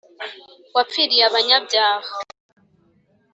Wapfiriy’ 0.75 1.25
abanyabyaha, 1.29 2.11